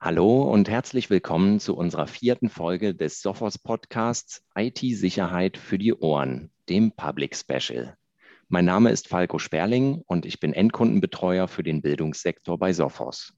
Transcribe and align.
Hallo 0.00 0.42
und 0.42 0.68
herzlich 0.68 1.10
willkommen 1.10 1.58
zu 1.58 1.76
unserer 1.76 2.06
vierten 2.06 2.50
Folge 2.50 2.94
des 2.94 3.20
Sophos 3.20 3.58
Podcasts 3.58 4.44
IT-Sicherheit 4.54 5.56
für 5.56 5.76
die 5.76 5.92
Ohren, 5.92 6.52
dem 6.68 6.92
Public 6.92 7.34
Special. 7.34 7.96
Mein 8.46 8.64
Name 8.64 8.92
ist 8.92 9.08
Falco 9.08 9.40
Sperling 9.40 10.04
und 10.06 10.24
ich 10.24 10.38
bin 10.38 10.52
Endkundenbetreuer 10.52 11.48
für 11.48 11.64
den 11.64 11.82
Bildungssektor 11.82 12.56
bei 12.56 12.72
Sophos. 12.72 13.32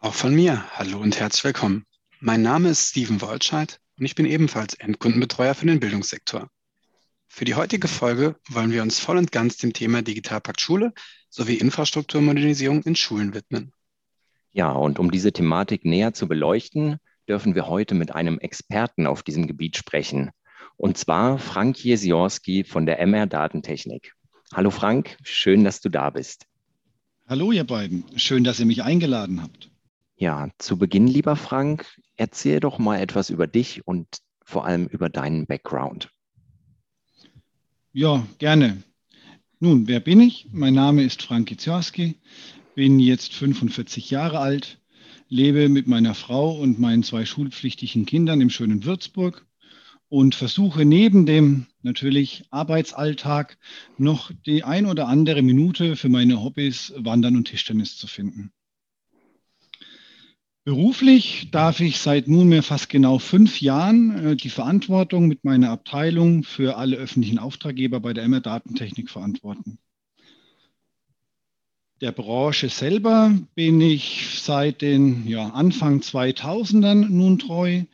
Auch 0.00 0.14
von 0.14 0.34
mir, 0.34 0.68
hallo 0.72 0.98
und 0.98 1.20
herzlich 1.20 1.44
willkommen. 1.44 1.86
Mein 2.18 2.42
Name 2.42 2.70
ist 2.70 2.88
Steven 2.88 3.20
Wolscheid 3.20 3.78
und 4.00 4.04
ich 4.04 4.16
bin 4.16 4.26
ebenfalls 4.26 4.74
Endkundenbetreuer 4.74 5.54
für 5.54 5.66
den 5.66 5.78
Bildungssektor. 5.78 6.50
Für 7.28 7.44
die 7.44 7.54
heutige 7.54 7.86
Folge 7.86 8.34
wollen 8.48 8.72
wir 8.72 8.82
uns 8.82 8.98
voll 8.98 9.16
und 9.16 9.30
ganz 9.30 9.58
dem 9.58 9.72
Thema 9.72 10.02
Digitalpakt 10.02 10.60
Schule 10.60 10.92
sowie 11.30 11.54
Infrastrukturmodernisierung 11.54 12.82
in 12.82 12.96
Schulen 12.96 13.32
widmen. 13.32 13.72
Ja, 14.52 14.72
und 14.72 14.98
um 14.98 15.10
diese 15.10 15.32
Thematik 15.32 15.84
näher 15.84 16.12
zu 16.12 16.28
beleuchten, 16.28 16.98
dürfen 17.26 17.54
wir 17.54 17.68
heute 17.68 17.94
mit 17.94 18.14
einem 18.14 18.38
Experten 18.38 19.06
auf 19.06 19.22
diesem 19.22 19.46
Gebiet 19.46 19.76
sprechen. 19.76 20.30
Und 20.76 20.98
zwar 20.98 21.38
Frank 21.38 21.82
Jesiorski 21.82 22.64
von 22.64 22.84
der 22.84 23.00
MR 23.00 23.26
Datentechnik. 23.26 24.14
Hallo 24.52 24.70
Frank, 24.70 25.16
schön, 25.22 25.64
dass 25.64 25.80
du 25.80 25.88
da 25.88 26.10
bist. 26.10 26.46
Hallo 27.26 27.52
ihr 27.52 27.64
beiden, 27.64 28.04
schön, 28.16 28.44
dass 28.44 28.60
ihr 28.60 28.66
mich 28.66 28.82
eingeladen 28.82 29.42
habt. 29.42 29.70
Ja, 30.16 30.50
zu 30.58 30.76
Beginn, 30.76 31.06
lieber 31.06 31.36
Frank, 31.36 31.86
erzähl 32.16 32.60
doch 32.60 32.78
mal 32.78 33.00
etwas 33.00 33.30
über 33.30 33.46
dich 33.46 33.86
und 33.86 34.06
vor 34.44 34.66
allem 34.66 34.86
über 34.86 35.08
deinen 35.08 35.46
Background. 35.46 36.10
Ja, 37.92 38.26
gerne. 38.38 38.82
Nun, 39.60 39.88
wer 39.88 40.00
bin 40.00 40.20
ich? 40.20 40.48
Mein 40.52 40.74
Name 40.74 41.04
ist 41.04 41.22
Frank 41.22 41.50
Jesiorski 41.50 42.16
bin 42.74 42.98
jetzt 42.98 43.34
45 43.34 44.10
Jahre 44.10 44.38
alt, 44.38 44.80
lebe 45.28 45.68
mit 45.68 45.86
meiner 45.86 46.14
Frau 46.14 46.58
und 46.58 46.78
meinen 46.78 47.02
zwei 47.02 47.24
schulpflichtigen 47.24 48.06
Kindern 48.06 48.40
im 48.40 48.50
schönen 48.50 48.84
Würzburg 48.84 49.46
und 50.08 50.34
versuche 50.34 50.84
neben 50.84 51.24
dem 51.26 51.66
natürlich 51.82 52.44
Arbeitsalltag 52.50 53.58
noch 53.98 54.30
die 54.46 54.62
ein 54.64 54.86
oder 54.86 55.08
andere 55.08 55.42
Minute 55.42 55.96
für 55.96 56.08
meine 56.08 56.42
Hobbys 56.42 56.92
Wandern 56.96 57.36
und 57.36 57.48
Tischtennis 57.48 57.96
zu 57.96 58.06
finden. 58.06 58.52
Beruflich 60.64 61.48
darf 61.50 61.80
ich 61.80 61.98
seit 61.98 62.28
nunmehr 62.28 62.62
fast 62.62 62.88
genau 62.88 63.18
fünf 63.18 63.60
Jahren 63.60 64.26
äh, 64.26 64.36
die 64.36 64.48
Verantwortung 64.48 65.26
mit 65.26 65.44
meiner 65.44 65.70
Abteilung 65.70 66.44
für 66.44 66.76
alle 66.76 66.96
öffentlichen 66.96 67.40
Auftraggeber 67.40 67.98
bei 67.98 68.12
der 68.12 68.28
MR 68.28 68.40
Datentechnik 68.40 69.10
verantworten. 69.10 69.78
Der 72.02 72.10
Branche 72.10 72.68
selber 72.68 73.32
bin 73.54 73.80
ich 73.80 74.40
seit 74.40 74.82
den 74.82 75.24
ja, 75.24 75.50
Anfang 75.50 76.00
2000ern 76.00 77.06
nun 77.08 77.38
treu, 77.38 77.84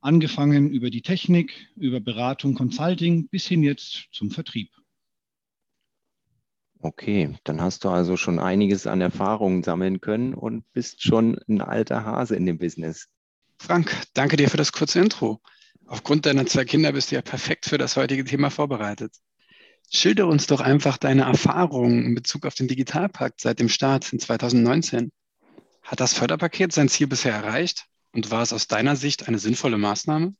angefangen 0.00 0.70
über 0.70 0.88
die 0.88 1.02
Technik, 1.02 1.52
über 1.76 2.00
Beratung, 2.00 2.54
Consulting 2.54 3.28
bis 3.28 3.44
hin 3.46 3.62
jetzt 3.62 4.08
zum 4.10 4.30
Vertrieb. 4.30 4.70
Okay, 6.80 7.36
dann 7.44 7.60
hast 7.60 7.84
du 7.84 7.90
also 7.90 8.16
schon 8.16 8.38
einiges 8.38 8.86
an 8.86 9.02
Erfahrungen 9.02 9.62
sammeln 9.62 10.00
können 10.00 10.32
und 10.32 10.64
bist 10.72 11.02
schon 11.02 11.38
ein 11.46 11.60
alter 11.60 12.06
Hase 12.06 12.36
in 12.36 12.46
dem 12.46 12.56
Business. 12.56 13.08
Frank, 13.58 13.94
danke 14.14 14.38
dir 14.38 14.48
für 14.48 14.56
das 14.56 14.72
kurze 14.72 14.98
Intro. 15.00 15.42
Aufgrund 15.84 16.24
deiner 16.24 16.46
zwei 16.46 16.64
Kinder 16.64 16.92
bist 16.92 17.10
du 17.10 17.16
ja 17.16 17.22
perfekt 17.22 17.66
für 17.66 17.76
das 17.76 17.98
heutige 17.98 18.24
Thema 18.24 18.48
vorbereitet. 18.48 19.12
Schilder 19.90 20.26
uns 20.26 20.46
doch 20.46 20.60
einfach 20.60 20.98
deine 20.98 21.22
Erfahrungen 21.22 22.04
in 22.04 22.14
Bezug 22.14 22.46
auf 22.46 22.54
den 22.54 22.68
Digitalpakt 22.68 23.40
seit 23.40 23.58
dem 23.58 23.68
Start 23.68 24.12
in 24.12 24.18
2019. 24.18 25.10
Hat 25.82 26.00
das 26.00 26.12
Förderpaket 26.12 26.72
sein 26.72 26.88
Ziel 26.88 27.06
bisher 27.06 27.32
erreicht 27.32 27.86
und 28.12 28.30
war 28.30 28.42
es 28.42 28.52
aus 28.52 28.66
deiner 28.66 28.96
Sicht 28.96 29.28
eine 29.28 29.38
sinnvolle 29.38 29.78
Maßnahme? 29.78 30.34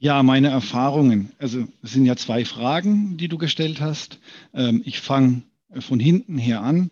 Ja, 0.00 0.22
meine 0.22 0.48
Erfahrungen. 0.48 1.32
Also 1.38 1.66
es 1.82 1.92
sind 1.92 2.06
ja 2.06 2.16
zwei 2.16 2.44
Fragen, 2.44 3.16
die 3.16 3.28
du 3.28 3.36
gestellt 3.36 3.80
hast. 3.80 4.20
Ähm, 4.54 4.82
ich 4.84 5.00
fange 5.00 5.42
von 5.80 5.98
hinten 5.98 6.38
her 6.38 6.62
an. 6.62 6.90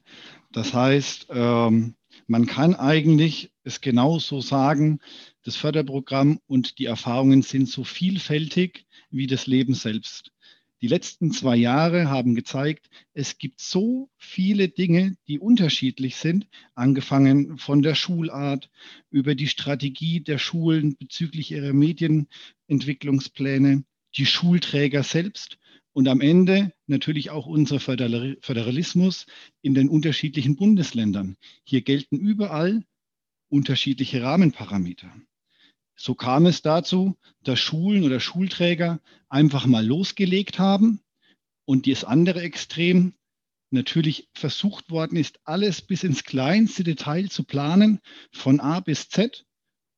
Das 0.52 0.74
heißt, 0.74 1.28
ähm, 1.30 1.94
man 2.26 2.46
kann 2.46 2.74
eigentlich 2.74 3.52
es 3.66 3.80
genauso 3.80 4.40
sagen, 4.40 5.00
das 5.42 5.56
Förderprogramm 5.56 6.40
und 6.46 6.78
die 6.78 6.86
Erfahrungen 6.86 7.42
sind 7.42 7.68
so 7.68 7.84
vielfältig 7.84 8.86
wie 9.10 9.26
das 9.26 9.46
Leben 9.46 9.74
selbst. 9.74 10.32
Die 10.82 10.88
letzten 10.88 11.32
zwei 11.32 11.56
Jahre 11.56 12.10
haben 12.10 12.34
gezeigt, 12.34 12.90
es 13.12 13.38
gibt 13.38 13.60
so 13.60 14.10
viele 14.18 14.68
Dinge, 14.68 15.16
die 15.26 15.38
unterschiedlich 15.38 16.16
sind, 16.16 16.46
angefangen 16.74 17.56
von 17.58 17.82
der 17.82 17.94
Schulart 17.94 18.70
über 19.10 19.34
die 19.34 19.48
Strategie 19.48 20.20
der 20.20 20.38
Schulen 20.38 20.96
bezüglich 20.96 21.50
ihrer 21.50 21.72
Medienentwicklungspläne, 21.72 23.84
die 24.16 24.26
Schulträger 24.26 25.02
selbst 25.02 25.58
und 25.92 26.08
am 26.08 26.20
Ende 26.20 26.72
natürlich 26.86 27.30
auch 27.30 27.46
unser 27.46 27.80
Föderalismus 27.80 29.26
in 29.62 29.74
den 29.74 29.88
unterschiedlichen 29.88 30.56
Bundesländern. 30.56 31.36
Hier 31.64 31.80
gelten 31.80 32.18
überall 32.18 32.84
unterschiedliche 33.48 34.22
Rahmenparameter. 34.22 35.12
So 35.94 36.14
kam 36.14 36.46
es 36.46 36.62
dazu, 36.62 37.16
dass 37.42 37.58
Schulen 37.58 38.04
oder 38.04 38.20
Schulträger 38.20 39.00
einfach 39.28 39.66
mal 39.66 39.84
losgelegt 39.84 40.58
haben 40.58 41.00
und 41.64 41.86
das 41.86 42.04
andere 42.04 42.42
Extrem 42.42 43.14
natürlich 43.70 44.28
versucht 44.34 44.90
worden 44.90 45.16
ist, 45.16 45.40
alles 45.44 45.82
bis 45.82 46.04
ins 46.04 46.24
kleinste 46.24 46.84
Detail 46.84 47.28
zu 47.30 47.44
planen, 47.44 48.00
von 48.30 48.60
A 48.60 48.80
bis 48.80 49.08
Z 49.08 49.46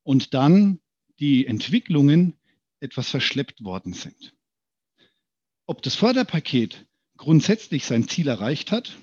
und 0.03 0.33
dann 0.33 0.79
die 1.19 1.45
Entwicklungen 1.45 2.35
etwas 2.79 3.09
verschleppt 3.09 3.63
worden 3.63 3.93
sind. 3.93 4.33
Ob 5.65 5.81
das 5.81 5.95
Förderpaket 5.95 6.87
grundsätzlich 7.17 7.85
sein 7.85 8.07
Ziel 8.07 8.27
erreicht 8.27 8.71
hat, 8.71 8.97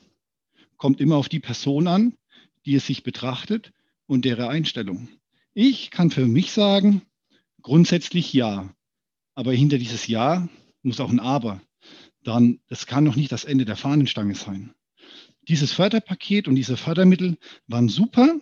kommt 0.79 1.01
immer 1.01 1.17
auf 1.17 1.29
die 1.29 1.41
Person 1.41 1.87
an, 1.87 2.17
die 2.65 2.75
es 2.75 2.87
sich 2.87 3.03
betrachtet 3.03 3.73
und 4.07 4.25
deren 4.25 4.49
Einstellung. 4.49 5.09
Ich 5.55 5.91
kann 5.91 6.11
für 6.11 6.27
mich 6.27 6.53
sagen, 6.53 7.03
grundsätzlich 7.63 8.33
ja. 8.33 8.75
Aber 9.35 9.53
hinter 9.53 9.79
dieses 9.79 10.07
Ja 10.07 10.49
muss 10.83 11.01
auch 11.01 11.11
ein 11.11 11.21
Aber. 11.21 11.61
Dann, 12.23 12.61
das 12.69 12.87
kann 12.87 13.05
noch 13.05 13.17
nicht 13.17 13.33
das 13.33 13.45
Ende 13.45 13.65
der 13.65 13.77
Fahnenstange 13.77 14.35
sein. 14.35 14.75
Dieses 15.49 15.73
Förderpaket 15.73 16.49
und 16.49 16.57
diese 16.57 16.77
Fördermittel 16.77 17.39
waren 17.69 17.89
super, 17.89 18.41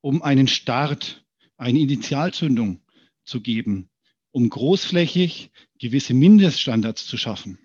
um 0.00 0.22
einen 0.22 0.48
Start, 0.48 1.24
eine 1.56 1.78
Initialzündung 1.78 2.80
zu 3.24 3.40
geben, 3.40 3.88
um 4.32 4.48
großflächig 4.48 5.50
gewisse 5.78 6.14
Mindeststandards 6.14 7.06
zu 7.06 7.16
schaffen, 7.16 7.58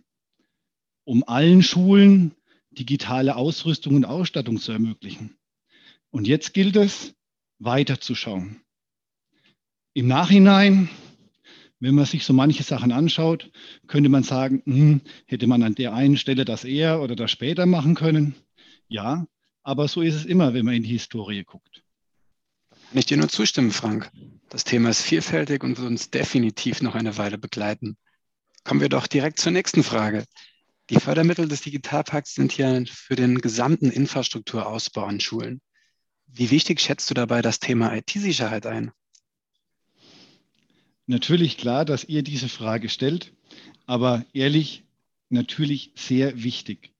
um 1.03 1.23
allen 1.27 1.63
Schulen 1.63 2.33
digitale 2.71 3.35
Ausrüstung 3.35 3.95
und 3.95 4.05
Ausstattung 4.05 4.57
zu 4.57 4.71
ermöglichen. 4.71 5.37
Und 6.15 6.27
jetzt 6.27 6.53
gilt 6.53 6.77
es, 6.77 7.13
weiterzuschauen. 7.59 8.61
Im 9.93 10.07
Nachhinein, 10.07 10.87
wenn 11.81 11.93
man 11.93 12.05
sich 12.05 12.23
so 12.23 12.31
manche 12.31 12.63
Sachen 12.63 12.93
anschaut, 12.93 13.51
könnte 13.87 14.07
man 14.07 14.23
sagen, 14.23 14.63
hm, 14.65 15.01
hätte 15.25 15.45
man 15.45 15.61
an 15.61 15.75
der 15.75 15.93
einen 15.93 16.15
Stelle 16.15 16.45
das 16.45 16.63
eher 16.63 17.01
oder 17.01 17.17
das 17.17 17.31
später 17.31 17.65
machen 17.65 17.95
können. 17.95 18.33
Ja, 18.87 19.27
aber 19.61 19.89
so 19.89 20.01
ist 20.01 20.15
es 20.15 20.23
immer, 20.23 20.53
wenn 20.53 20.63
man 20.63 20.75
in 20.75 20.83
die 20.83 20.93
Historie 20.93 21.43
guckt. 21.43 21.83
Kann 22.69 22.97
ich 22.97 23.07
dir 23.07 23.17
nur 23.17 23.27
zustimmen, 23.27 23.71
Frank. 23.71 24.09
Das 24.47 24.63
Thema 24.63 24.91
ist 24.91 25.01
vielfältig 25.01 25.65
und 25.65 25.77
wird 25.77 25.89
uns 25.89 26.11
definitiv 26.11 26.81
noch 26.81 26.95
eine 26.95 27.17
Weile 27.17 27.37
begleiten. 27.37 27.97
Kommen 28.63 28.79
wir 28.79 28.87
doch 28.87 29.07
direkt 29.07 29.41
zur 29.41 29.51
nächsten 29.51 29.83
Frage. 29.83 30.23
Die 30.89 31.01
Fördermittel 31.01 31.49
des 31.49 31.59
Digitalpakts 31.59 32.35
sind 32.35 32.55
ja 32.55 32.81
für 32.85 33.17
den 33.17 33.39
gesamten 33.39 33.91
Infrastrukturausbau 33.91 35.03
an 35.03 35.19
Schulen. 35.19 35.59
Wie 36.27 36.51
wichtig 36.51 36.81
schätzt 36.81 37.09
du 37.09 37.13
dabei 37.13 37.41
das 37.41 37.59
Thema 37.59 37.95
IT-Sicherheit 37.95 38.65
ein? 38.65 38.91
Natürlich 41.07 41.57
klar, 41.57 41.85
dass 41.85 42.03
ihr 42.03 42.23
diese 42.23 42.49
Frage 42.49 42.89
stellt, 42.89 43.33
aber 43.85 44.25
ehrlich, 44.33 44.83
natürlich 45.29 45.91
sehr 45.95 46.43
wichtig. 46.43 46.93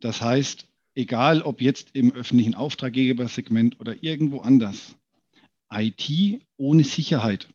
Das 0.00 0.20
heißt, 0.20 0.66
egal 0.94 1.42
ob 1.42 1.60
jetzt 1.60 1.90
im 1.92 2.12
öffentlichen 2.12 2.54
Auftraggebersegment 2.54 3.78
oder 3.80 4.02
irgendwo 4.02 4.40
anders, 4.40 4.96
IT 5.70 6.40
ohne 6.56 6.84
Sicherheit, 6.84 7.48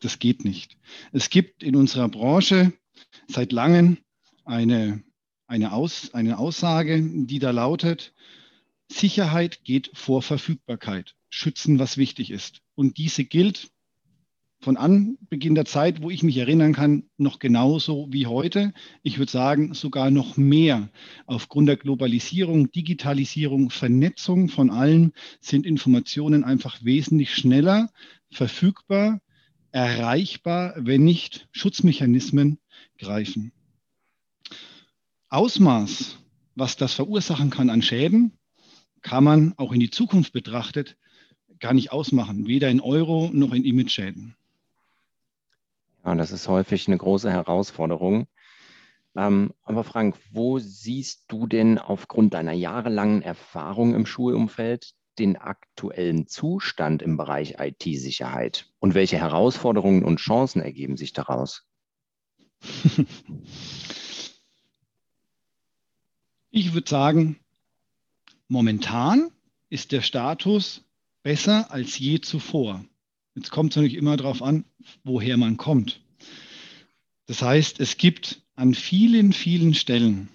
das 0.00 0.18
geht 0.18 0.44
nicht. 0.44 0.76
Es 1.12 1.30
gibt 1.30 1.62
in 1.62 1.74
unserer 1.74 2.08
Branche 2.08 2.72
seit 3.26 3.52
langem 3.52 3.98
eine, 4.44 5.02
eine, 5.46 5.72
Aus, 5.72 6.14
eine 6.14 6.38
Aussage, 6.38 7.02
die 7.02 7.38
da 7.38 7.50
lautet, 7.50 8.14
Sicherheit 8.90 9.64
geht 9.64 9.90
vor 9.94 10.22
Verfügbarkeit. 10.22 11.14
Schützen, 11.30 11.78
was 11.78 11.96
wichtig 11.96 12.30
ist. 12.30 12.62
Und 12.74 12.96
diese 12.98 13.24
gilt 13.24 13.70
von 14.60 14.76
Anbeginn 14.76 15.54
der 15.54 15.66
Zeit, 15.66 16.02
wo 16.02 16.10
ich 16.10 16.22
mich 16.22 16.36
erinnern 16.36 16.72
kann, 16.72 17.04
noch 17.16 17.38
genauso 17.38 18.08
wie 18.10 18.26
heute. 18.26 18.72
Ich 19.02 19.18
würde 19.18 19.30
sagen, 19.30 19.74
sogar 19.74 20.10
noch 20.10 20.36
mehr. 20.36 20.88
Aufgrund 21.26 21.68
der 21.68 21.76
Globalisierung, 21.76 22.72
Digitalisierung, 22.72 23.70
Vernetzung 23.70 24.48
von 24.48 24.70
allen 24.70 25.12
sind 25.40 25.64
Informationen 25.64 26.42
einfach 26.42 26.82
wesentlich 26.82 27.34
schneller 27.34 27.90
verfügbar, 28.30 29.20
erreichbar, 29.70 30.74
wenn 30.76 31.04
nicht 31.04 31.48
Schutzmechanismen 31.52 32.58
greifen. 32.98 33.52
Ausmaß, 35.28 36.18
was 36.56 36.76
das 36.76 36.94
verursachen 36.94 37.50
kann 37.50 37.70
an 37.70 37.82
Schäden, 37.82 38.37
kann 39.02 39.24
man 39.24 39.54
auch 39.56 39.72
in 39.72 39.80
die 39.80 39.90
Zukunft 39.90 40.32
betrachtet 40.32 40.96
gar 41.60 41.74
nicht 41.74 41.92
ausmachen, 41.92 42.46
weder 42.46 42.68
in 42.68 42.80
Euro 42.80 43.30
noch 43.32 43.52
in 43.52 43.64
Image-Schäden. 43.64 44.36
Ja, 46.04 46.14
das 46.14 46.30
ist 46.30 46.48
häufig 46.48 46.86
eine 46.86 46.96
große 46.96 47.30
Herausforderung. 47.30 48.28
Ähm, 49.16 49.52
aber 49.62 49.84
Frank, 49.84 50.16
wo 50.30 50.58
siehst 50.58 51.24
du 51.28 51.46
denn 51.46 51.78
aufgrund 51.78 52.34
deiner 52.34 52.52
jahrelangen 52.52 53.22
Erfahrung 53.22 53.94
im 53.94 54.06
Schulumfeld 54.06 54.94
den 55.18 55.36
aktuellen 55.36 56.28
Zustand 56.28 57.02
im 57.02 57.16
Bereich 57.16 57.56
IT-Sicherheit 57.58 58.66
und 58.78 58.94
welche 58.94 59.18
Herausforderungen 59.18 60.04
und 60.04 60.20
Chancen 60.20 60.62
ergeben 60.62 60.96
sich 60.96 61.12
daraus? 61.12 61.64
Ich 66.50 66.72
würde 66.72 66.88
sagen, 66.88 67.38
momentan 68.48 69.30
ist 69.70 69.92
der 69.92 70.02
Status 70.02 70.82
besser 71.22 71.70
als 71.70 71.98
je 71.98 72.20
zuvor. 72.20 72.84
Jetzt 73.34 73.50
kommt 73.50 73.72
es 73.72 73.76
natürlich 73.76 73.96
immer 73.96 74.16
darauf 74.16 74.42
an, 74.42 74.64
woher 75.04 75.36
man 75.36 75.56
kommt. 75.56 76.00
Das 77.26 77.42
heißt, 77.42 77.78
es 77.80 77.98
gibt 77.98 78.42
an 78.56 78.74
vielen, 78.74 79.32
vielen 79.32 79.74
Stellen 79.74 80.28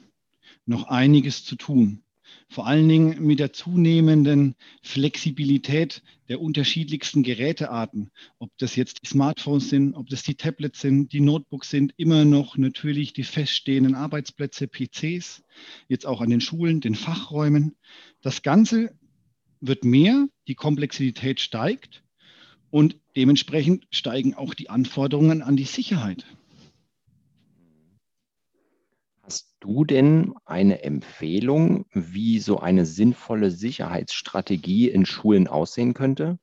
noch 0.66 0.86
einiges 0.86 1.44
zu 1.44 1.56
tun. 1.56 2.03
Vor 2.50 2.68
allen 2.68 2.88
Dingen 2.88 3.24
mit 3.24 3.40
der 3.40 3.54
zunehmenden 3.54 4.56
Flexibilität 4.82 6.04
der 6.30 6.42
unterschiedlichsten 6.42 7.24
Gerätearten. 7.24 8.12
Ob 8.40 8.52
das 8.58 8.76
jetzt 8.76 9.04
die 9.04 9.08
Smartphones 9.08 9.70
sind, 9.70 9.94
ob 9.96 10.10
das 10.10 10.24
die 10.24 10.36
Tablets 10.36 10.82
sind, 10.82 11.14
die 11.14 11.20
Notebooks 11.20 11.70
sind, 11.70 11.94
immer 11.98 12.26
noch 12.26 12.58
natürlich 12.58 13.14
die 13.14 13.24
feststehenden 13.24 13.96
Arbeitsplätze, 13.96 14.68
PCs, 14.68 15.44
jetzt 15.88 16.06
auch 16.06 16.22
an 16.22 16.30
den 16.30 16.42
Schulen, 16.42 16.82
den 16.82 16.96
Fachräumen. 16.96 17.76
Das 18.22 18.42
Ganze 18.42 18.98
wird 19.60 19.86
mehr, 19.86 20.28
die 20.48 20.56
Komplexität 20.56 21.40
steigt 21.40 22.04
und 22.70 22.98
dementsprechend 23.16 23.88
steigen 23.92 24.34
auch 24.34 24.54
die 24.54 24.70
Anforderungen 24.70 25.42
an 25.42 25.56
die 25.56 25.64
Sicherheit. 25.66 26.26
Hast 29.22 29.50
du 29.64 29.86
denn 29.86 30.34
eine 30.46 30.84
Empfehlung, 30.84 31.86
wie 31.94 32.40
so 32.40 32.60
eine 32.60 32.86
sinnvolle 32.86 33.52
Sicherheitsstrategie 33.52 34.90
in 34.90 35.06
Schulen 35.06 35.48
aussehen 35.48 35.94
könnte? 35.94 36.38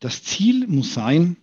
Das 0.00 0.22
Ziel 0.22 0.66
muss 0.66 0.94
sein, 0.94 1.36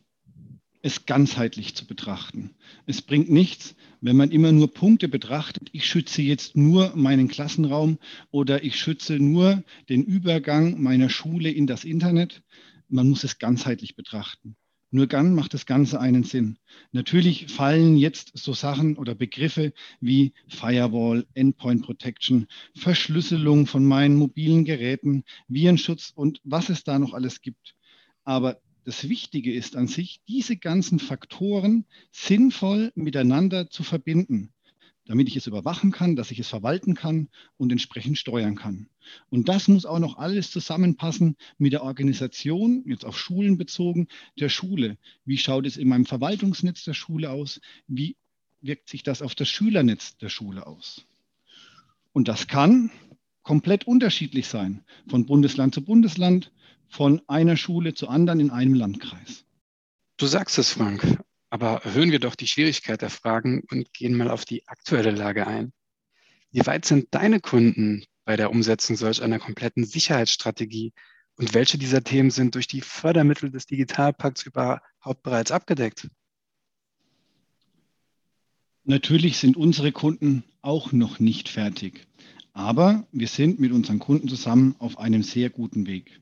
es 0.82 1.06
ganzheitlich 1.06 1.76
zu 1.76 1.88
betrachten. 1.88 2.52
Es 2.86 3.02
bringt 3.02 3.30
nichts, 3.30 3.76
wenn 4.02 4.16
man 4.16 4.32
immer 4.32 4.52
nur 4.52 4.72
Punkte 4.72 5.08
betrachtet. 5.08 5.70
Ich 5.72 5.88
schütze 5.88 6.22
jetzt 6.22 6.56
nur 6.56 6.96
meinen 6.96 7.28
Klassenraum 7.28 7.98
oder 8.32 8.64
ich 8.64 8.80
schütze 8.80 9.20
nur 9.20 9.64
den 9.90 10.04
Übergang 10.04 10.82
meiner 10.82 11.10
Schule 11.10 11.50
in 11.50 11.66
das 11.66 11.86
Internet 11.86 12.44
man 12.88 13.10
muss 13.10 13.24
es 13.24 13.40
ganzheitlich 13.40 13.96
betrachten. 13.96 14.56
Nur 14.92 15.08
dann 15.08 15.34
macht 15.34 15.54
das 15.54 15.66
Ganze 15.66 16.00
einen 16.00 16.24
Sinn. 16.24 16.58
Natürlich 16.92 17.48
fallen 17.52 17.98
jetzt 17.98 18.32
so 18.36 18.54
Sachen 18.54 18.98
oder 18.98 19.16
Begriffe 19.16 19.74
wie 20.00 20.34
Firewall, 20.48 21.26
Endpoint 21.34 21.84
Protection, 21.84 22.48
Verschlüsselung 22.76 23.68
von 23.68 23.86
meinen 23.86 24.16
mobilen 24.16 24.64
Geräten, 24.64 25.24
Virenschutz 25.48 26.12
und 26.16 26.40
was 26.44 26.70
es 26.70 26.84
da 26.84 27.00
noch 27.00 27.14
alles 27.14 27.42
gibt. 27.42 27.76
Aber 28.24 28.60
das 28.86 29.10
Wichtige 29.10 29.54
ist 29.54 29.76
an 29.76 29.88
sich, 29.88 30.22
diese 30.28 30.58
ganzen 30.58 31.00
Faktoren 31.00 31.86
sinnvoll 32.12 32.92
miteinander 32.96 33.70
zu 33.70 33.84
verbinden 33.84 34.55
damit 35.06 35.28
ich 35.28 35.38
es 35.38 35.48
überwachen 35.48 35.92
kann, 35.92 36.16
dass 36.16 36.32
ich 36.32 36.40
es 36.40 36.48
verwalten 36.48 36.96
kann 36.96 37.30
und 37.58 37.72
entsprechend 37.72 38.18
steuern 38.18 38.56
kann. 38.56 38.88
Und 39.30 39.50
das 39.50 39.68
muss 39.68 39.86
auch 39.86 40.00
noch 40.00 40.18
alles 40.18 40.52
zusammenpassen 40.52 41.38
mit 41.58 41.74
der 41.74 41.84
Organisation, 41.84 42.84
jetzt 42.88 43.06
auf 43.06 43.18
Schulen 43.18 43.58
bezogen, 43.58 44.08
der 44.40 44.50
Schule. 44.50 44.98
Wie 45.24 45.38
schaut 45.38 45.66
es 45.66 45.78
in 45.78 45.88
meinem 45.88 46.06
Verwaltungsnetz 46.06 46.84
der 46.84 46.94
Schule 46.94 47.30
aus? 47.30 47.62
Wie 47.88 48.16
wirkt 48.62 48.90
sich 48.90 49.04
das 49.04 49.22
auf 49.22 49.36
das 49.36 49.48
Schülernetz 49.48 50.18
der 50.18 50.30
Schule 50.30 50.66
aus? 50.66 51.06
Und 52.14 52.28
das 52.28 52.48
kann 52.48 52.92
komplett 53.44 53.86
unterschiedlich 53.86 54.48
sein, 54.48 54.84
von 55.08 55.26
Bundesland 55.26 55.74
zu 55.76 55.84
Bundesland, 55.84 56.52
von 56.88 57.22
einer 57.28 57.58
Schule 57.58 57.94
zu 57.94 58.08
anderen 58.08 58.40
in 58.40 58.50
einem 58.52 58.74
Landkreis. 58.74 59.46
Du 60.18 60.26
sagst 60.26 60.58
es, 60.58 60.72
Frank. 60.72 61.20
Aber 61.56 61.86
erhöhen 61.86 62.12
wir 62.12 62.20
doch 62.20 62.36
die 62.36 62.48
Schwierigkeit 62.48 63.02
der 63.02 63.10
Fragen 63.10 63.64
und 63.72 63.94
gehen 63.94 64.18
mal 64.18 64.30
auf 64.30 64.44
die 64.44 64.68
aktuelle 64.68 65.12
Lage 65.12 65.48
ein. 65.48 65.72
Wie 66.52 66.66
weit 66.66 66.84
sind 66.84 67.08
deine 67.12 67.40
Kunden 67.40 68.04
bei 68.26 68.36
der 68.36 68.52
Umsetzung 68.52 68.98
solch 68.98 69.24
einer 69.24 69.40
kompletten 69.40 69.86
Sicherheitsstrategie 69.86 70.92
und 71.38 71.54
welche 71.54 71.78
dieser 71.78 72.04
Themen 72.04 72.30
sind 72.30 72.56
durch 72.56 72.68
die 72.68 72.82
Fördermittel 72.82 73.52
des 73.52 73.68
Digitalpakts 73.68 74.46
überhaupt 74.46 75.24
bereits 75.24 75.52
abgedeckt? 75.52 76.10
Natürlich 78.84 79.38
sind 79.38 79.56
unsere 79.56 79.94
Kunden 79.94 80.44
auch 80.62 80.92
noch 80.92 81.22
nicht 81.22 81.48
fertig, 81.48 82.06
aber 82.52 83.08
wir 83.14 83.30
sind 83.30 83.62
mit 83.62 83.72
unseren 83.72 84.00
Kunden 84.00 84.28
zusammen 84.28 84.76
auf 84.80 85.00
einem 85.00 85.24
sehr 85.24 85.50
guten 85.50 85.88
Weg. 85.88 86.22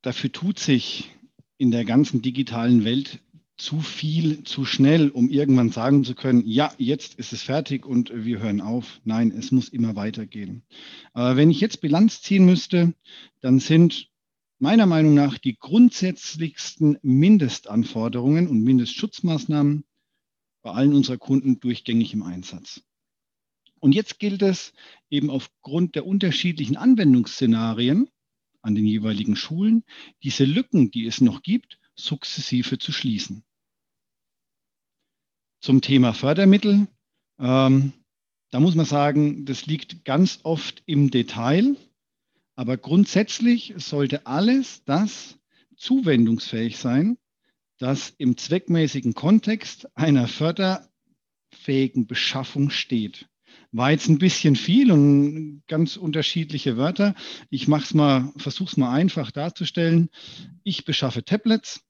Dafür 0.00 0.32
tut 0.32 0.58
sich 0.58 1.12
in 1.58 1.70
der 1.70 1.84
ganzen 1.84 2.22
digitalen 2.22 2.84
Welt 2.84 3.20
zu 3.62 3.80
viel, 3.80 4.42
zu 4.42 4.64
schnell, 4.64 5.08
um 5.10 5.30
irgendwann 5.30 5.70
sagen 5.70 6.02
zu 6.02 6.16
können, 6.16 6.42
ja, 6.44 6.74
jetzt 6.78 7.14
ist 7.14 7.32
es 7.32 7.44
fertig 7.44 7.86
und 7.86 8.10
wir 8.12 8.40
hören 8.40 8.60
auf. 8.60 9.00
Nein, 9.04 9.30
es 9.30 9.52
muss 9.52 9.68
immer 9.68 9.94
weitergehen. 9.94 10.64
Aber 11.12 11.36
wenn 11.36 11.48
ich 11.48 11.60
jetzt 11.60 11.80
Bilanz 11.80 12.22
ziehen 12.22 12.44
müsste, 12.44 12.92
dann 13.40 13.60
sind 13.60 14.10
meiner 14.58 14.86
Meinung 14.86 15.14
nach 15.14 15.38
die 15.38 15.56
grundsätzlichsten 15.56 16.98
Mindestanforderungen 17.02 18.48
und 18.48 18.64
Mindestschutzmaßnahmen 18.64 19.84
bei 20.62 20.72
allen 20.72 20.92
unserer 20.92 21.18
Kunden 21.18 21.60
durchgängig 21.60 22.14
im 22.14 22.24
Einsatz. 22.24 22.82
Und 23.78 23.94
jetzt 23.94 24.18
gilt 24.18 24.42
es 24.42 24.72
eben 25.08 25.30
aufgrund 25.30 25.94
der 25.94 26.04
unterschiedlichen 26.04 26.76
Anwendungsszenarien 26.76 28.08
an 28.60 28.74
den 28.74 28.86
jeweiligen 28.86 29.36
Schulen, 29.36 29.84
diese 30.24 30.44
Lücken, 30.44 30.90
die 30.90 31.06
es 31.06 31.20
noch 31.20 31.42
gibt, 31.42 31.78
sukzessive 31.94 32.78
zu 32.78 32.90
schließen. 32.90 33.44
Zum 35.62 35.80
Thema 35.80 36.12
Fördermittel. 36.12 36.88
Ähm, 37.38 37.92
da 38.50 38.58
muss 38.58 38.74
man 38.74 38.84
sagen, 38.84 39.44
das 39.44 39.64
liegt 39.66 40.04
ganz 40.04 40.40
oft 40.42 40.82
im 40.86 41.12
Detail. 41.12 41.76
Aber 42.56 42.76
grundsätzlich 42.76 43.72
sollte 43.76 44.26
alles 44.26 44.82
das 44.84 45.38
zuwendungsfähig 45.76 46.78
sein, 46.78 47.16
das 47.78 48.12
im 48.18 48.36
zweckmäßigen 48.36 49.14
Kontext 49.14 49.88
einer 49.96 50.26
förderfähigen 50.26 52.08
Beschaffung 52.08 52.70
steht. 52.70 53.28
War 53.70 53.92
jetzt 53.92 54.08
ein 54.08 54.18
bisschen 54.18 54.56
viel 54.56 54.90
und 54.90 55.62
ganz 55.68 55.96
unterschiedliche 55.96 56.76
Wörter. 56.76 57.14
Ich 57.50 57.68
mache 57.68 57.84
es 57.84 57.94
mal, 57.94 58.32
versuche 58.36 58.70
es 58.70 58.76
mal 58.76 58.92
einfach 58.92 59.30
darzustellen. 59.30 60.10
Ich 60.64 60.84
beschaffe 60.84 61.24
Tablets, 61.24 61.84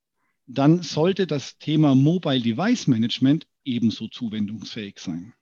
dann 0.46 0.82
sollte 0.82 1.26
das 1.26 1.56
Thema 1.56 1.94
Mobile 1.94 2.42
Device 2.42 2.86
Management 2.86 3.46
ebenso 3.64 4.08
zuwendungsfähig 4.08 4.98
sein. 4.98 5.34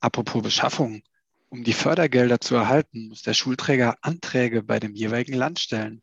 Apropos 0.00 0.42
Beschaffung. 0.42 1.02
Um 1.48 1.64
die 1.64 1.74
Fördergelder 1.74 2.40
zu 2.40 2.54
erhalten, 2.54 3.08
muss 3.08 3.22
der 3.22 3.34
Schulträger 3.34 3.98
Anträge 4.00 4.62
bei 4.62 4.80
dem 4.80 4.94
jeweiligen 4.94 5.34
Land 5.34 5.58
stellen. 5.58 6.02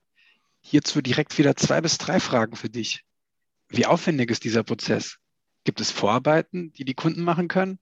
Hierzu 0.61 1.01
direkt 1.01 1.37
wieder 1.37 1.55
zwei 1.55 1.81
bis 1.81 1.97
drei 1.97 2.19
Fragen 2.19 2.55
für 2.55 2.69
dich. 2.69 3.03
Wie 3.67 3.85
aufwendig 3.85 4.29
ist 4.29 4.43
dieser 4.43 4.63
Prozess? 4.63 5.17
Gibt 5.63 5.81
es 5.81 5.91
Vorarbeiten, 5.91 6.71
die 6.73 6.85
die 6.85 6.93
Kunden 6.93 7.23
machen 7.23 7.47
können? 7.47 7.79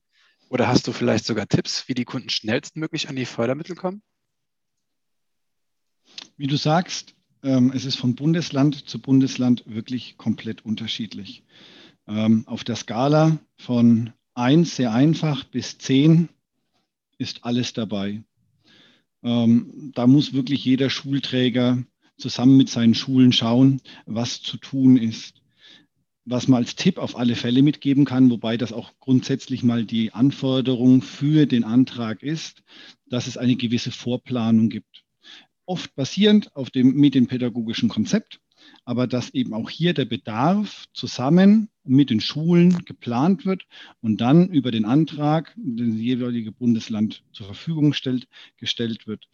Oder 0.50 0.68
hast 0.68 0.88
du 0.88 0.94
vielleicht 0.94 1.26
sogar 1.26 1.48
Tipps, 1.48 1.88
wie 1.88 1.94
die 1.94 2.06
Kunden 2.06 2.30
schnellstmöglich 2.30 3.10
an 3.10 3.16
die 3.16 3.26
Fördermittel 3.26 3.76
kommen? 3.76 4.02
Wie 6.38 6.48
du 6.48 6.56
sagst, 6.56 7.16
ähm, 7.44 7.72
es 7.76 7.86
ist 7.86 7.98
von 7.98 8.16
Bundesland 8.16 8.88
zu 8.90 9.02
Bundesland 9.02 9.64
wirklich 9.66 10.18
komplett 10.18 10.64
unterschiedlich. 10.66 11.44
Ähm, 12.08 12.44
auf 12.48 12.64
der 12.64 12.76
Skala 12.76 13.38
von 13.58 14.14
1 14.34 14.76
sehr 14.76 14.94
einfach 14.94 15.44
bis 15.44 15.78
10 15.78 16.30
ist 17.18 17.44
alles 17.44 17.74
dabei. 17.74 18.24
Ähm, 19.24 19.92
da 19.96 20.08
muss 20.08 20.34
wirklich 20.34 20.64
jeder 20.64 20.90
Schulträger 20.90 21.84
zusammen 22.18 22.58
mit 22.58 22.70
seinen 22.70 22.96
Schulen 22.96 23.32
schauen, 23.34 23.82
was 24.06 24.42
zu 24.42 24.58
tun 24.58 24.98
ist. 24.98 25.42
Was 26.26 26.48
man 26.48 26.64
als 26.64 26.76
Tipp 26.76 26.98
auf 26.98 27.18
alle 27.18 27.36
Fälle 27.36 27.62
mitgeben 27.62 28.04
kann, 28.04 28.30
wobei 28.30 28.58
das 28.58 28.74
auch 28.74 28.92
grundsätzlich 29.00 29.64
mal 29.64 29.86
die 29.86 30.14
Anforderung 30.14 31.02
für 31.02 31.46
den 31.46 31.64
Antrag 31.64 32.22
ist, 32.22 32.64
dass 33.10 33.28
es 33.28 33.38
eine 33.38 33.56
gewisse 33.56 33.92
Vorplanung 33.92 34.70
gibt. 34.70 35.06
Oft 35.66 35.96
basierend 35.96 36.56
auf 36.56 36.70
dem 36.70 36.96
medienpädagogischen 36.96 37.90
Konzept, 37.90 38.40
aber 38.86 39.08
dass 39.08 39.34
eben 39.34 39.54
auch 39.54 39.70
hier 39.70 39.94
der 39.94 40.06
Bedarf 40.06 40.86
zusammen 40.94 41.70
mit 41.84 42.10
den 42.10 42.22
Schulen 42.22 42.86
geplant 42.86 43.46
wird 43.46 43.66
und 44.02 44.22
dann 44.22 44.50
über 44.50 44.72
den 44.72 44.86
Antrag, 44.86 45.54
den 45.56 45.92
das 45.92 46.00
jeweilige 46.00 46.52
Bundesland 46.52 47.24
zur 47.32 47.46
Verfügung 47.46 47.94
stellt, 47.94 48.28
gestellt 48.58 49.08
wird. 49.08 49.28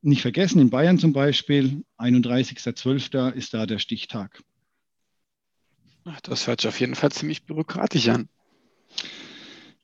Nicht 0.00 0.22
vergessen, 0.22 0.60
in 0.60 0.70
Bayern 0.70 0.98
zum 0.98 1.12
Beispiel, 1.12 1.84
31.12. 1.98 3.32
ist 3.32 3.52
da 3.54 3.66
der 3.66 3.78
Stichtag. 3.78 4.42
Das 6.22 6.46
hört 6.46 6.60
sich 6.60 6.68
auf 6.68 6.80
jeden 6.80 6.94
Fall 6.94 7.12
ziemlich 7.12 7.44
bürokratisch 7.44 8.08
an. 8.08 8.28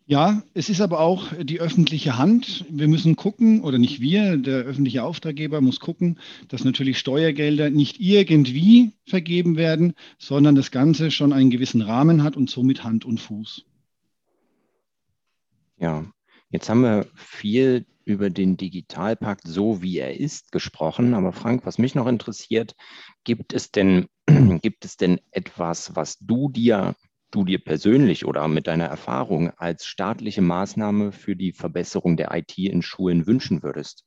Ja, 0.06 0.42
es 0.52 0.68
ist 0.68 0.82
aber 0.82 1.00
auch 1.00 1.32
die 1.40 1.60
öffentliche 1.60 2.18
Hand. 2.18 2.66
Wir 2.68 2.88
müssen 2.88 3.16
gucken, 3.16 3.62
oder 3.62 3.78
nicht 3.78 4.00
wir, 4.02 4.36
der 4.36 4.58
öffentliche 4.58 5.02
Auftraggeber 5.02 5.62
muss 5.62 5.80
gucken, 5.80 6.18
dass 6.48 6.62
natürlich 6.62 6.98
Steuergelder 6.98 7.70
nicht 7.70 8.00
irgendwie 8.00 8.92
vergeben 9.06 9.56
werden, 9.56 9.94
sondern 10.18 10.56
das 10.56 10.70
Ganze 10.70 11.10
schon 11.10 11.32
einen 11.32 11.48
gewissen 11.48 11.80
Rahmen 11.80 12.22
hat 12.22 12.36
und 12.36 12.50
somit 12.50 12.84
Hand 12.84 13.06
und 13.06 13.18
Fuß. 13.18 13.64
Ja, 15.78 16.04
jetzt 16.50 16.68
haben 16.68 16.82
wir 16.82 17.06
viel 17.14 17.86
über 18.04 18.28
den 18.28 18.58
Digitalpakt 18.58 19.48
so 19.48 19.80
wie 19.80 19.96
er 19.96 20.20
ist 20.20 20.52
gesprochen. 20.52 21.14
Aber 21.14 21.32
Frank, 21.32 21.64
was 21.64 21.78
mich 21.78 21.94
noch 21.94 22.06
interessiert, 22.06 22.74
gibt 23.24 23.54
es 23.54 23.70
denn, 23.70 24.08
gibt 24.60 24.84
es 24.84 24.98
denn 24.98 25.18
etwas, 25.30 25.96
was 25.96 26.18
du 26.18 26.50
dir 26.50 26.94
du 27.34 27.44
dir 27.44 27.58
persönlich 27.58 28.24
oder 28.24 28.46
mit 28.48 28.66
deiner 28.66 28.86
Erfahrung 28.86 29.50
als 29.50 29.86
staatliche 29.86 30.42
Maßnahme 30.42 31.12
für 31.12 31.36
die 31.36 31.52
Verbesserung 31.52 32.16
der 32.16 32.34
IT 32.34 32.56
in 32.58 32.82
Schulen 32.82 33.26
wünschen 33.26 33.62
würdest? 33.62 34.04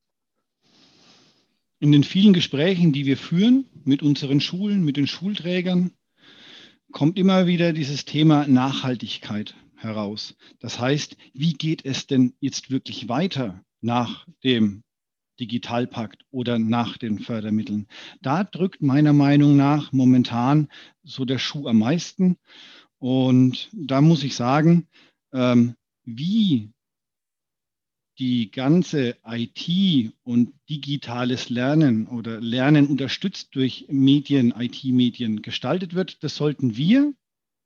In 1.79 1.91
den 1.91 2.03
vielen 2.03 2.33
Gesprächen, 2.33 2.91
die 2.91 3.05
wir 3.05 3.17
führen 3.17 3.65
mit 3.83 4.01
unseren 4.01 4.41
Schulen, 4.41 4.83
mit 4.83 4.97
den 4.97 5.07
Schulträgern, 5.07 5.91
kommt 6.91 7.19
immer 7.19 7.45
wieder 7.47 7.73
dieses 7.73 8.05
Thema 8.05 8.47
Nachhaltigkeit 8.47 9.55
heraus. 9.75 10.35
Das 10.59 10.79
heißt, 10.79 11.17
wie 11.33 11.53
geht 11.53 11.85
es 11.85 12.07
denn 12.07 12.33
jetzt 12.39 12.71
wirklich 12.71 13.09
weiter 13.09 13.63
nach 13.81 14.25
dem 14.43 14.83
Digitalpakt 15.39 16.25
oder 16.31 16.57
nach 16.57 16.97
den 16.97 17.19
Fördermitteln? 17.19 17.87
Da 18.21 18.43
drückt 18.43 18.81
meiner 18.81 19.13
Meinung 19.13 19.55
nach 19.55 19.91
momentan 19.91 20.69
so 21.03 21.25
der 21.25 21.37
Schuh 21.37 21.67
am 21.67 21.77
meisten. 21.77 22.37
Und 22.99 23.69
da 23.73 24.01
muss 24.01 24.23
ich 24.23 24.35
sagen, 24.35 24.87
ähm, 25.33 25.75
wie 26.03 26.71
die 28.19 28.49
ganze 28.49 29.17
IT 29.25 30.11
und 30.23 30.53
digitales 30.69 31.49
Lernen 31.49 32.07
oder 32.07 32.41
Lernen 32.41 32.87
unterstützt 32.87 33.49
durch 33.53 33.85
Medien, 33.89 34.53
IT-Medien 34.57 35.43
gestaltet 35.43 35.93
wird, 35.93 36.23
das 36.23 36.35
sollten 36.35 36.75
wir 36.75 37.13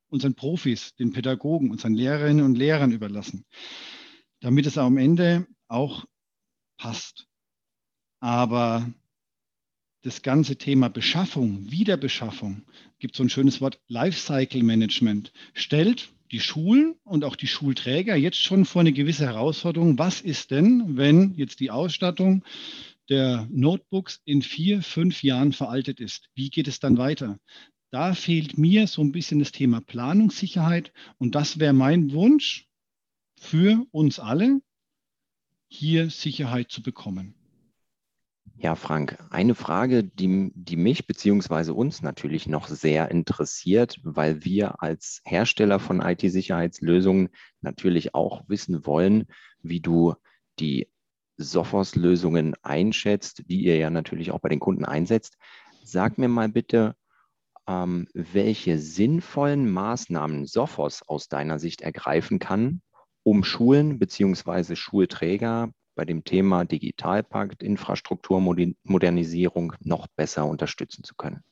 unseren 0.10 0.36
Profis, 0.36 0.94
den 0.96 1.14
Pädagogen, 1.14 1.72
unseren 1.72 1.94
Lehrerinnen 1.94 2.44
und 2.44 2.58
Lehrern 2.58 2.92
überlassen, 2.92 3.46
damit 4.42 4.66
es 4.66 4.78
am 4.78 4.98
Ende 4.98 5.48
auch 5.70 6.06
passt. 6.78 7.28
Aber 8.20 8.92
das 10.02 10.22
ganze 10.22 10.56
Thema 10.58 10.90
Beschaffung, 10.90 11.70
Wiederbeschaffung, 11.72 12.64
gibt 13.00 13.16
so 13.16 13.24
ein 13.24 13.30
schönes 13.30 13.62
Wort 13.62 13.80
Lifecycle 13.88 14.64
Management, 14.64 15.32
stellt 15.54 16.10
die 16.32 16.40
Schulen 16.40 16.96
und 17.04 17.24
auch 17.24 17.36
die 17.36 17.48
Schulträger 17.48 18.16
jetzt 18.16 18.38
schon 18.38 18.66
vor 18.66 18.82
eine 18.82 18.94
gewisse 18.94 19.26
Herausforderung. 19.26 20.00
Was 20.00 20.22
ist 20.22 20.52
denn, 20.52 20.98
wenn 20.98 21.34
jetzt 21.36 21.60
die 21.60 21.72
Ausstattung 21.72 22.44
der 23.10 23.48
Notebooks 23.52 24.22
in 24.26 24.42
vier, 24.42 24.82
fünf 24.82 25.24
Jahren 25.24 25.52
veraltet 25.52 26.00
ist? 26.00 26.30
Wie 26.34 26.50
geht 26.50 26.68
es 26.68 26.80
dann 26.80 26.98
weiter? 26.98 27.38
Da 27.92 28.14
fehlt 28.14 28.58
mir 28.58 28.88
so 28.88 29.02
ein 29.02 29.12
bisschen 29.12 29.40
das 29.40 29.52
Thema 29.52 29.82
Planungssicherheit 29.82 30.94
und 31.18 31.36
das 31.36 31.60
wäre 31.60 31.74
mein 31.74 32.14
Wunsch 32.14 32.70
für 33.38 33.86
uns 33.92 34.20
alle, 34.20 34.62
hier 35.68 36.10
Sicherheit 36.10 36.72
zu 36.72 36.82
bekommen. 36.82 37.41
Ja, 38.64 38.76
Frank, 38.76 39.18
eine 39.32 39.56
Frage, 39.56 40.04
die, 40.04 40.52
die 40.54 40.76
mich 40.76 41.08
bzw. 41.08 41.72
uns 41.72 42.04
natürlich 42.04 42.48
noch 42.48 42.68
sehr 42.68 43.10
interessiert, 43.10 44.00
weil 44.04 44.46
wir 44.46 44.84
als 44.84 45.22
Hersteller 45.26 45.80
von 45.80 46.00
IT-Sicherheitslösungen 46.00 47.30
natürlich 47.62 48.14
auch 48.14 48.44
wissen 48.48 48.86
wollen, 48.86 49.26
wie 49.64 49.80
du 49.80 50.14
die 50.60 50.92
Sophos-Lösungen 51.38 52.56
einschätzt, 52.62 53.44
die 53.48 53.64
ihr 53.64 53.78
ja 53.78 53.90
natürlich 53.90 54.32
auch 54.32 54.40
bei 54.40 54.50
den 54.50 54.60
Kunden 54.60 54.86
einsetzt. 54.86 55.38
Sag 55.84 56.20
mir 56.20 56.28
mal 56.28 56.50
bitte, 56.50 56.96
ähm, 57.68 58.08
welche 58.14 58.78
sinnvollen 58.78 59.72
Maßnahmen 59.72 60.46
Sophos 60.46 61.02
aus 61.02 61.28
deiner 61.30 61.58
Sicht 61.58 61.82
ergreifen 61.82 62.38
kann, 62.38 62.82
um 63.24 63.44
Schulen 63.44 63.98
bzw. 63.98 64.76
Schulträger 64.76 65.72
bei 66.02 66.06
dem 66.06 66.24
Thema 66.24 66.66
Digitalpakt, 66.66 67.62
Infrastrukturmodernisierung 67.62 69.74
noch 69.82 70.08
besser 70.08 70.48
unterstützen 70.48 71.04
zu 71.04 71.14
können? 71.14 71.44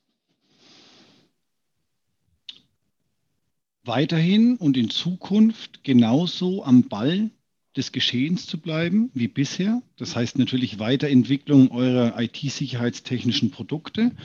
Weiterhin 3.84 4.58
und 4.58 4.76
in 4.76 4.90
Zukunft 4.90 5.84
genauso 5.84 6.64
am 6.64 6.90
Ball 6.90 7.30
des 7.78 7.92
Geschehens 7.92 8.48
zu 8.48 8.60
bleiben 8.60 9.12
wie 9.14 9.28
bisher. 9.28 9.84
Das 9.98 10.16
heißt 10.16 10.40
natürlich 10.40 10.80
Weiterentwicklung 10.80 11.70
eurer 11.70 12.20
IT-sicherheitstechnischen 12.20 13.52
Produkte 13.52 14.16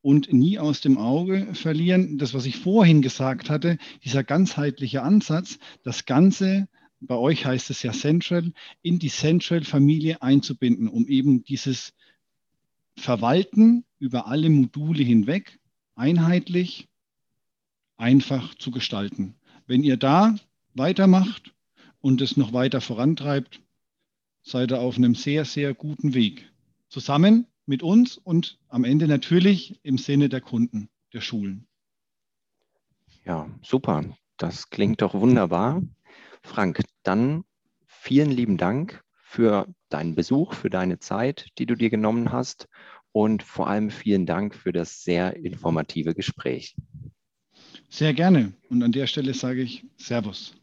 und 0.00 0.32
nie 0.32 0.58
aus 0.58 0.80
dem 0.80 0.96
Auge 0.96 1.48
verlieren, 1.52 2.16
das, 2.16 2.32
was 2.32 2.46
ich 2.46 2.56
vorhin 2.56 3.02
gesagt 3.02 3.50
hatte, 3.50 3.76
dieser 4.02 4.24
ganzheitliche 4.24 5.02
Ansatz, 5.02 5.58
das 5.82 6.06
Ganze 6.06 6.68
bei 7.06 7.16
euch 7.16 7.44
heißt 7.44 7.70
es 7.70 7.82
ja 7.82 7.92
Central, 7.92 8.52
in 8.82 8.98
die 8.98 9.08
Central-Familie 9.08 10.22
einzubinden, 10.22 10.88
um 10.88 11.06
eben 11.08 11.44
dieses 11.44 11.92
Verwalten 12.96 13.84
über 13.98 14.26
alle 14.26 14.50
Module 14.50 15.02
hinweg 15.02 15.58
einheitlich, 15.96 16.88
einfach 17.96 18.54
zu 18.54 18.70
gestalten. 18.70 19.34
Wenn 19.66 19.82
ihr 19.82 19.96
da 19.96 20.34
weitermacht 20.74 21.54
und 22.00 22.20
es 22.20 22.36
noch 22.36 22.52
weiter 22.52 22.80
vorantreibt, 22.80 23.60
seid 24.42 24.72
ihr 24.72 24.80
auf 24.80 24.96
einem 24.96 25.14
sehr, 25.14 25.44
sehr 25.44 25.74
guten 25.74 26.14
Weg. 26.14 26.50
Zusammen 26.88 27.46
mit 27.66 27.82
uns 27.82 28.18
und 28.18 28.58
am 28.68 28.84
Ende 28.84 29.08
natürlich 29.08 29.80
im 29.82 29.98
Sinne 29.98 30.28
der 30.28 30.40
Kunden, 30.40 30.88
der 31.12 31.20
Schulen. 31.20 31.66
Ja, 33.24 33.48
super. 33.62 34.04
Das 34.36 34.68
klingt 34.68 35.00
doch 35.00 35.14
wunderbar. 35.14 35.82
Frank, 36.44 36.82
dann 37.02 37.44
vielen 37.86 38.30
lieben 38.30 38.56
Dank 38.56 39.02
für 39.16 39.66
deinen 39.88 40.14
Besuch, 40.14 40.54
für 40.54 40.70
deine 40.70 40.98
Zeit, 40.98 41.48
die 41.58 41.66
du 41.66 41.74
dir 41.74 41.90
genommen 41.90 42.30
hast 42.30 42.68
und 43.12 43.42
vor 43.42 43.68
allem 43.68 43.90
vielen 43.90 44.26
Dank 44.26 44.54
für 44.54 44.72
das 44.72 45.02
sehr 45.02 45.36
informative 45.36 46.14
Gespräch. 46.14 46.76
Sehr 47.88 48.12
gerne. 48.12 48.52
Und 48.68 48.82
an 48.82 48.92
der 48.92 49.06
Stelle 49.06 49.34
sage 49.34 49.62
ich 49.62 49.84
Servus. 49.96 50.54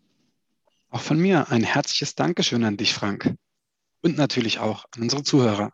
Auch 0.90 1.02
von 1.02 1.20
mir 1.20 1.50
ein 1.50 1.64
herzliches 1.64 2.16
Dankeschön 2.16 2.64
an 2.64 2.78
dich, 2.78 2.94
Frank. 2.94 3.34
Und 4.02 4.18
natürlich 4.18 4.60
auch 4.60 4.86
an 4.92 5.04
unsere 5.04 5.24
Zuhörer. 5.24 5.72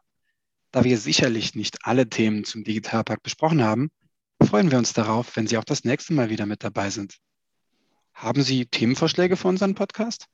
Da 0.71 0.83
wir 0.83 0.97
sicherlich 0.97 1.55
nicht 1.55 1.79
alle 1.83 2.09
Themen 2.09 2.43
zum 2.43 2.63
Digitalpakt 2.63 3.23
besprochen 3.23 3.63
haben, 3.63 3.89
freuen 4.41 4.69
wir 4.69 4.77
uns 4.77 4.93
darauf, 4.93 5.35
wenn 5.35 5.47
Sie 5.47 5.57
auch 5.57 5.63
das 5.63 5.83
nächste 5.83 6.13
Mal 6.13 6.29
wieder 6.29 6.45
mit 6.45 6.63
dabei 6.63 6.89
sind. 6.89 7.17
Haben 8.17 8.41
Sie 8.41 8.65
Themenvorschläge 8.65 9.37
für 9.37 9.47
unseren 9.47 9.75
Podcast? 9.75 10.25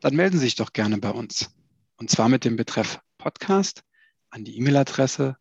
Dann 0.00 0.14
melden 0.14 0.38
Sie 0.38 0.44
sich 0.44 0.54
doch 0.54 0.72
gerne 0.72 0.98
bei 0.98 1.10
uns. 1.10 1.50
Und 1.96 2.10
zwar 2.10 2.28
mit 2.28 2.44
dem 2.44 2.54
Betreff 2.54 3.00
Podcast 3.18 3.82
an 4.30 4.44
die 4.44 4.56
E-Mail-Adresse 4.56 5.36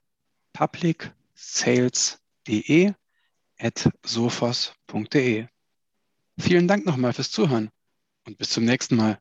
publicsales.de 0.54 2.94
at 3.60 3.92
sophos.de. 4.04 5.46
Vielen 6.40 6.68
Dank 6.68 6.88
nochmal 6.88 7.14
fürs 7.14 7.30
Zuhören 7.30 7.70
und 8.26 8.40
bis 8.40 8.50
zum 8.50 8.66
nächsten 8.66 8.96
Mal. 8.96 9.20